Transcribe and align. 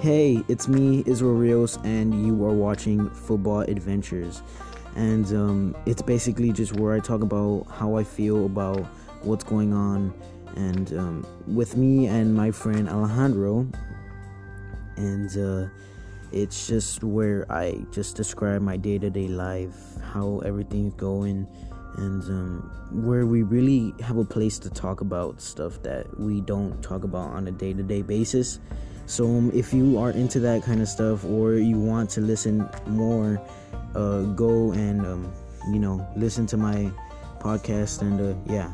Hey, 0.00 0.42
it's 0.48 0.68
me, 0.68 1.02
Israel 1.06 1.34
Rios, 1.34 1.78
and 1.84 2.26
you 2.26 2.44
are 2.44 2.52
watching 2.52 3.08
Football 3.10 3.60
Adventures. 3.60 4.42
And 4.96 5.26
um, 5.32 5.76
it's 5.86 6.02
basically 6.02 6.52
just 6.52 6.74
where 6.74 6.94
I 6.94 7.00
talk 7.00 7.22
about 7.22 7.66
how 7.70 7.96
I 7.96 8.04
feel 8.04 8.46
about 8.46 8.80
what's 9.22 9.44
going 9.44 9.72
on, 9.72 10.12
and 10.56 10.92
um, 10.98 11.26
with 11.46 11.76
me 11.76 12.06
and 12.06 12.34
my 12.34 12.50
friend 12.50 12.88
Alejandro. 12.88 13.66
And 14.96 15.36
uh, 15.38 15.68
it's 16.32 16.66
just 16.66 17.02
where 17.02 17.50
I 17.50 17.84
just 17.90 18.16
describe 18.16 18.62
my 18.62 18.76
day 18.76 18.98
to 18.98 19.10
day 19.10 19.28
life, 19.28 19.76
how 20.12 20.40
everything's 20.44 20.94
going, 20.94 21.46
and 21.96 22.22
um, 22.24 23.04
where 23.04 23.24
we 23.26 23.42
really 23.42 23.94
have 24.02 24.16
a 24.16 24.24
place 24.24 24.58
to 24.60 24.70
talk 24.70 25.00
about 25.00 25.40
stuff 25.40 25.82
that 25.82 26.18
we 26.18 26.40
don't 26.40 26.82
talk 26.82 27.04
about 27.04 27.30
on 27.30 27.48
a 27.48 27.52
day 27.52 27.72
to 27.72 27.82
day 27.82 28.02
basis. 28.02 28.60
So 29.06 29.26
um, 29.26 29.50
if 29.54 29.72
you 29.72 29.98
are 29.98 30.10
into 30.10 30.40
that 30.40 30.62
kind 30.62 30.80
of 30.80 30.88
stuff 30.88 31.24
or 31.24 31.54
you 31.54 31.78
want 31.78 32.10
to 32.10 32.20
listen 32.20 32.68
more, 32.86 33.40
uh, 33.94 34.22
go 34.22 34.72
and 34.72 35.06
um, 35.06 35.32
you 35.72 35.78
know 35.78 36.06
listen 36.16 36.46
to 36.48 36.56
my 36.56 36.90
podcast 37.40 38.00
and 38.00 38.20
uh, 38.20 38.52
yeah. 38.52 38.72